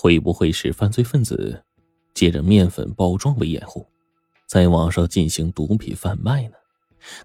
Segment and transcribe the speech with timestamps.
[0.00, 1.60] 会不会是犯罪分子
[2.14, 3.84] 借着面粉包装为掩护，
[4.46, 6.54] 在网上进行毒品贩卖呢？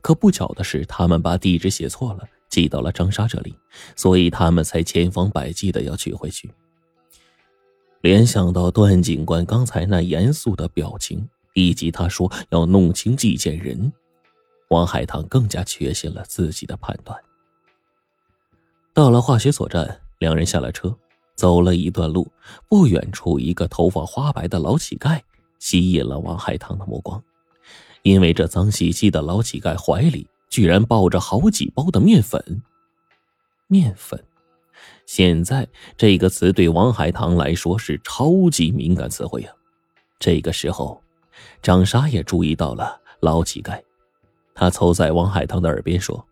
[0.01, 3.55] 可不巧的是，他们把地址写错了，寄到了张莎这里，
[3.95, 6.49] 所以他们才千方百计的要取回去。
[8.01, 13.93] 联想到段警官刚才那严肃的表情，以及他说要弄清寄件人，
[14.69, 17.21] 王海棠更加确信了自己的判断。
[18.95, 20.97] 到了化学所站，两人下了车。
[21.35, 22.31] 走了一段路，
[22.67, 25.19] 不远处一个头发花白的老乞丐
[25.59, 27.21] 吸引了王海棠的目光，
[28.03, 32.61] 因为这脏兮兮的老乞丐怀里居然抱着好几包的面粉。
[33.67, 34.23] 面粉，
[35.05, 39.55] 现在这个词对王海棠来说是超级敏感词汇啊！
[40.19, 41.01] 这个时候，
[41.61, 43.81] 张莎也注意到了老乞丐，
[44.53, 46.23] 他凑在王海棠的耳边说：“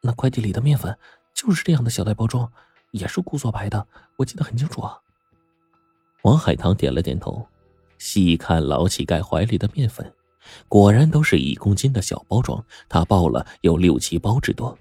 [0.00, 0.96] 那快递里的面粉
[1.34, 2.50] 就是这样的小袋包装。”
[2.94, 3.84] 也是顾作白的，
[4.16, 4.96] 我记得很清楚啊。
[6.22, 7.44] 王海棠点了点头，
[7.98, 10.12] 细看老乞丐怀里的面粉，
[10.68, 14.78] 果然都是一公斤的小包装，他抱了有六七包之多。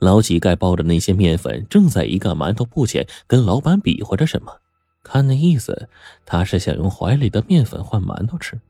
[0.00, 4.60] 老乞丐抱着那些面粉，正在一个馒头铺前跟老板比划着什么，
[5.02, 5.88] 看那意思，
[6.26, 8.60] 他是想用怀里的面粉换馒头吃。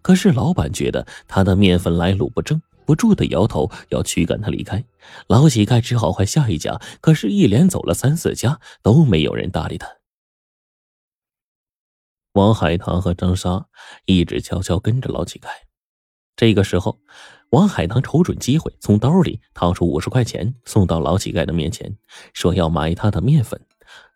[0.00, 2.62] 可是老板觉得他的面粉来路不正。
[2.86, 4.82] 不住的摇头，要驱赶他离开。
[5.26, 9.88] 老乞丐只好换下一家，可是，一连走了三四家，都没有人搭理他。
[12.32, 13.66] 王海棠和张莎
[14.04, 15.48] 一直悄悄跟着老乞丐。
[16.36, 17.00] 这个时候，
[17.50, 21.96] 王海棠瞅准机会，从兜里掏出五十块钱，送到老乞丐的面前，
[22.32, 23.60] 说要买他的面粉。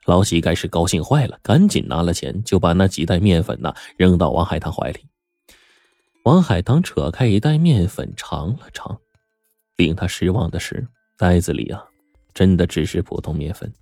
[0.07, 5.10] 老乞丐是高兴坏了，赶紧拿了钱，就把那几袋面粉呢扔到王海棠怀里。
[6.25, 9.01] 王海棠扯开一袋面粉尝了尝，
[9.77, 11.83] 令他失望的是，袋子里啊，
[12.35, 13.73] 真的只是普通面粉。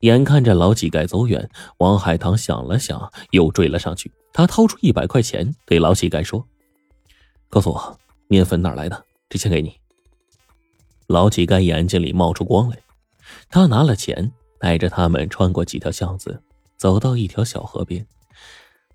[0.00, 1.48] 眼看着老乞丐走远，
[1.78, 4.10] 王海棠想了想，又追了上去。
[4.32, 6.46] 他掏出一百块钱，对老乞丐说
[7.50, 7.98] ：“告诉我，
[8.28, 9.04] 面粉哪来的？
[9.28, 9.78] 这钱给你。”
[11.06, 12.78] 老乞丐眼睛里冒出光来，
[13.50, 16.42] 他拿了钱，带着他们穿过几条巷子，
[16.78, 18.06] 走到一条小河边。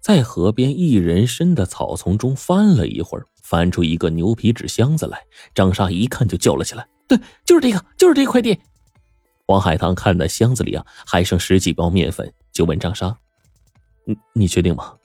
[0.01, 5.23] 在河边一人深的草丛中翻了一会儿，翻出一个牛皮纸箱子来。
[5.53, 8.59] 张莎一看就叫了起来：“对，就是这个，就是这快递。”
[9.45, 13.15] 王海棠看的箱子里啊还剩十几包面粉，就问张莎
[14.05, 14.95] ：“你你确定吗？”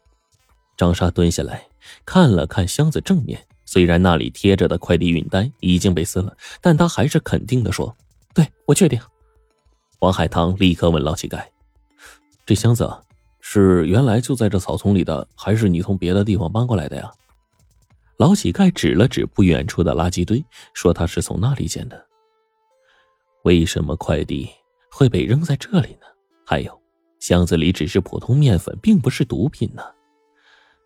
[0.79, 1.67] 张莎蹲下来
[2.05, 7.95] 看了看箱子正面，虽然那里贴着的快递运单已经被撕了，但他还是肯定的说
[8.33, 8.99] ：“对我确定。”
[10.01, 11.43] 王海棠立刻问老乞丐
[12.47, 12.91] ：“这箱子？”
[13.49, 17.09] 是原来就在这草丛里的，还是你从别的地方搬过来的呀？
[18.17, 22.07] 老乞丐指了指不远处的垃圾堆，说他是从那里捡的。
[23.45, 24.51] 为什么快递
[24.91, 26.07] 会被扔在这里呢？
[26.45, 26.77] 还有，
[27.21, 29.83] 箱子里只是普通面粉，并不是毒品呢？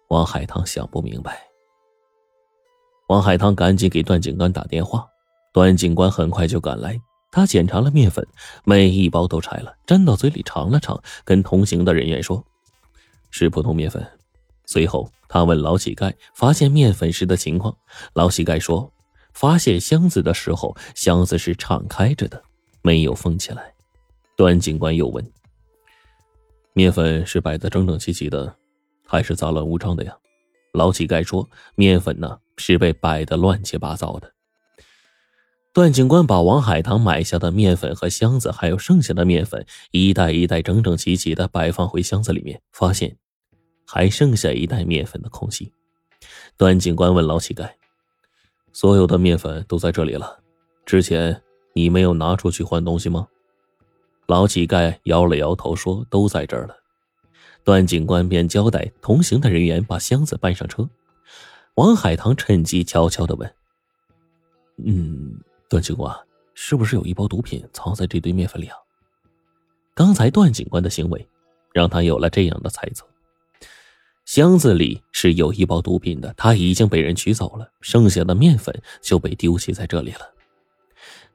[0.08, 1.40] 王海棠想不明白。
[3.08, 5.06] 王海棠赶紧给段警官打电话，
[5.54, 7.00] 段警官很快就赶来。
[7.32, 8.26] 他检查了面粉，
[8.64, 12.44] 每一包都拆了，粘到嘴里尝了尝，跟同行的人员说
[13.30, 14.06] ：“是普通面粉。”
[14.66, 17.76] 随后，他问老乞丐发现面粉时的情况。
[18.14, 18.92] 老乞丐说
[19.34, 22.40] ：“发现箱子的时候，箱子是敞开着的，
[22.82, 23.74] 没有封起来。”
[24.36, 25.32] 段警官又问
[26.72, 28.54] ：“面粉是摆的整整齐齐的，
[29.04, 30.16] 还是杂乱无章的呀？”
[30.72, 34.32] 老乞丐说：“面粉呢，是被摆的乱七八糟的。”
[35.80, 43.16] 段警官把王海棠买下的面粉和箱子，还有剩下的面粉，一袋一袋整整齐齐的摆放回箱子里面，发现
[43.86, 45.72] 还剩下一袋面粉的空隙。
[46.58, 47.66] 段警官问老乞丐
[48.74, 50.40] ：“所有的面粉都在这里了，
[50.84, 51.40] 之前
[51.72, 53.26] 你没有拿出去换东西吗？”
[54.28, 56.76] 老乞丐摇了摇头说：“都在这儿了。”
[57.64, 60.86] 段警官便交代同行的人员把箱子搬上车。
[61.76, 63.50] 王海棠趁机悄悄的问
[64.84, 66.12] ：“嗯。”段警官，
[66.52, 68.76] 是不是有一包毒品藏在这堆面粉里啊？
[69.94, 71.28] 刚才段警官的行为，
[71.72, 73.06] 让他有了这样的猜测。
[74.24, 80.28] 箱子里是有一包毒品的，他已经被人取走了，剩下的面粉就被丢弃在这里了。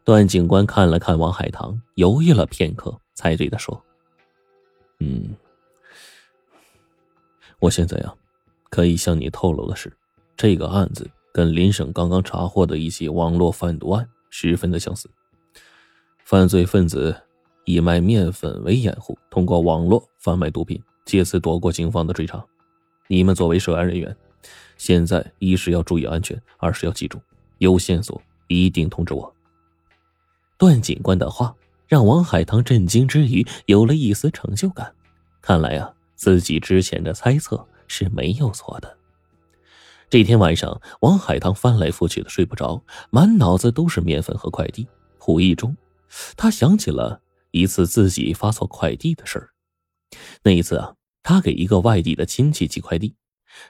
[0.03, 3.81] 段警官看了看王海棠，犹豫了片刻，才对他说
[4.99, 5.33] ：“嗯，
[7.59, 8.13] 我现在呀，
[8.69, 9.95] 可以向你透露的是，
[10.35, 14.05] 这个案子跟林省刚刚查获的一起网络贩毒案。”
[14.37, 15.09] 十分的相似，
[16.25, 17.15] 犯罪分子
[17.63, 22.45] 以卖面粉为掩护，通过网络贩卖毒品，借此躲过警方的追查。
[23.07, 24.13] 你们作为涉案人员，
[24.75, 27.17] 现在一是要注意安全，二是要记住，
[27.59, 29.33] 有线索一定通知我。
[30.57, 31.55] 段警官的话
[31.87, 34.93] 让王海棠震惊之余有了一丝成就感，
[35.41, 38.97] 看来啊，自己之前的猜测是没有错的。
[40.09, 44.87] 这天晚上，王海棠翻来覆去的睡不着，满脑子都是面粉和快递。
[45.27, 45.75] 无意中，
[46.37, 47.19] 他想起了
[47.51, 49.49] 一次自己发错快递的事儿。
[50.43, 50.93] 那一次啊，
[51.23, 53.15] 他给一个外地的亲戚寄快递，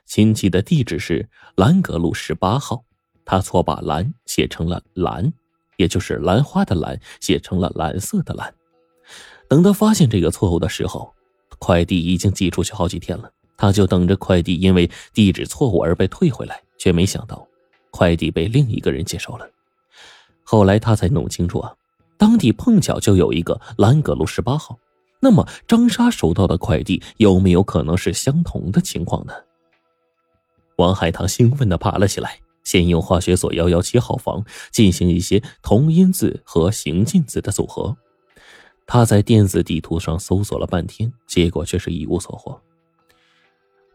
[0.05, 2.83] 亲戚的地址是兰阁路十八号，
[3.23, 5.31] 他错把“兰”写成了“蓝”，
[5.77, 8.53] 也就是兰花的“兰”写成了蓝色的“蓝”。
[9.47, 11.13] 等他发现这个错误的时候，
[11.57, 13.31] 快递已经寄出去好几天了。
[13.57, 17.47] 他就等着快递因为地址错误而被退回来，却没想到
[17.91, 19.49] 快递被另一个人接收了。
[20.43, 21.73] 后来他才弄清楚啊，
[22.17, 24.77] 当地碰巧就有一个兰阁路十八号。
[25.21, 29.33] 那么张莎收到的快递有没有可能是相同的情况呢？
[30.75, 37.95] 王海棠兴奋地爬了起来，先用化学所幺幺七号房进行一些同音字和行进字的组合。
[38.85, 42.61] 他在电子地图上搜索了半天，结果却是一无所获。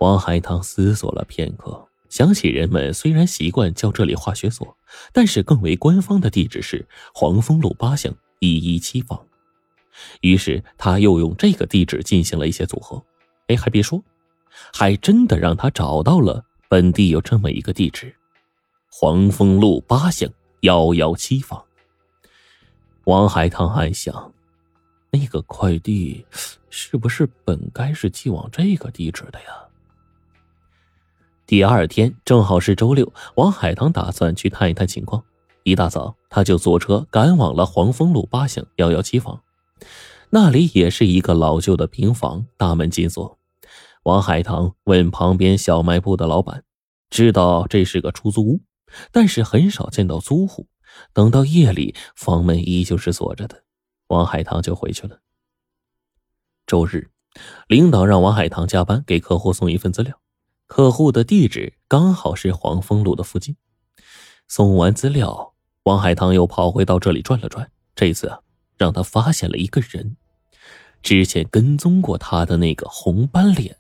[0.01, 4.75] 王海棠思索了片刻，想起人们虽然习惯叫这里化学所，
[5.13, 9.27] 但是更为官方的地址是黄风路八巷一一七房。
[10.23, 13.05] 于是他又用这个地址进行了一些组合。
[13.49, 14.03] 哎，还别说，
[14.73, 18.15] 还真的让他找到了本地有这么一个地址：
[18.91, 20.31] 黄风路八巷
[20.61, 21.63] 幺幺七房。
[23.05, 24.33] 王海棠暗想，
[25.11, 26.25] 那个快递
[26.71, 29.49] 是不是本该是寄往这个地址的呀？
[31.51, 35.25] 第二天正好是周六，王海棠打算去探一探情况。
[35.65, 39.43] 一大早，他就坐车赶往了黄风路八巷幺幺七房，
[40.31, 43.37] 那里也是一个老旧的平房，大门紧锁。
[44.05, 46.63] 王海棠问旁边小卖部的老板，
[47.11, 48.61] 知道这是个出租屋，
[49.11, 50.69] 但是很少见到租户。
[51.13, 53.65] 等到夜里，房门依旧是锁着的，
[54.07, 55.19] 王海棠就回去了。
[56.65, 57.11] 周日，
[57.67, 60.17] 领导让王海棠加班给客户送一份资料。
[60.71, 63.57] 客户的地址刚好是黄风路的附近。
[64.47, 67.69] 送完资料，王海棠又跑回到这里转了转。
[67.97, 68.39] 这一次啊，
[68.79, 70.17] 让他发现了一个人，
[71.03, 73.77] 之前跟踪过他的那个红斑脸。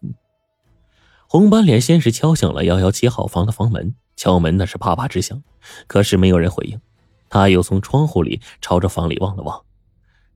[1.29, 5.41] 红斑脸先是敲响了幺幺七号房的房门，敲门那是啪啪直响，
[5.87, 6.81] 可是没有人回应。
[7.29, 9.63] 他又从窗户里朝着房里望了望，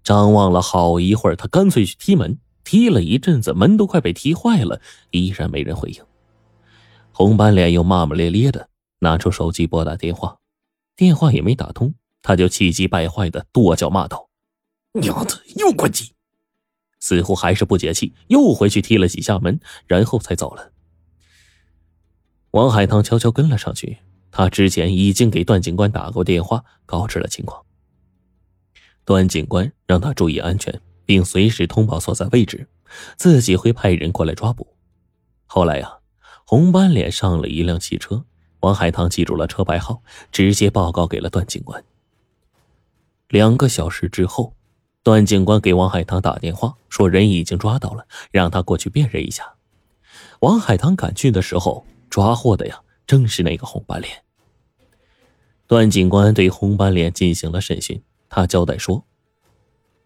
[0.04, 4.80] 张望了好一会儿，他干脆去踢门，踢了一阵子，门都快被踢坏了，
[5.10, 6.00] 依然没人回应。
[7.16, 8.68] 红斑脸又骂骂咧咧的
[8.98, 10.36] 拿出手机拨打电话，
[10.96, 14.28] 电话也没打通，他就气急败坏的跺脚骂道
[15.00, 16.12] ：“娘的，又关机！”
[16.98, 20.72] 似乎还是不解气，又回去踢了几下门，然后才走了。
[22.50, 23.98] 王海棠悄悄跟了上去，
[24.32, 27.64] 他之前已经给段警官打过电话，告知了情况。
[29.04, 32.66] 段警官让他注意安全，并随时通报所在位置，
[33.16, 34.66] 自己会派人过来抓捕。
[35.46, 35.98] 后来呀。
[36.54, 38.24] 红斑脸上了一辆汽车，
[38.60, 41.84] 王海棠记住了车牌号，直接报告给了段警官。
[43.26, 44.54] 两个小时之后，
[45.02, 49.54] 段警官给王海棠打电话，说人已经抓到了，让他过去辨认一下。
[50.42, 54.22] 王海棠赶去的时候，抓获的呀正是那个红斑脸。
[55.66, 59.04] 段警官对红斑脸进行了审讯，他交代说，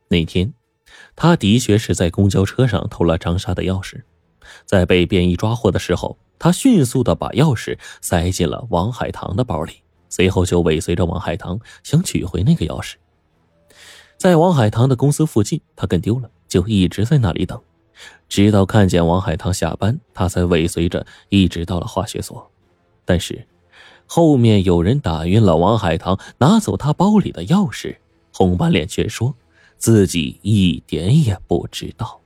[0.09, 0.55] 那天
[1.15, 4.05] 他的确是在公交车上偷了张莎的钥匙，
[4.65, 6.17] 在被便衣抓获的时候。
[6.39, 12.95] 他迅速的把钥匙塞进了王海棠的包里，随后就尾随着王海棠想取回那个钥匙。
[14.17, 17.61] 在王海棠的公司附近，他跟丢了，就一直在那里等，
[18.29, 22.51] 直到看见王海棠下班，他才尾随着一直到了化学所。
[23.05, 23.47] 但是，
[24.07, 27.97] 后面有人打晕了王海棠，拿走他包里的钥匙，
[28.33, 29.35] 红斑脸却说
[29.77, 32.21] 自己一点也不知道。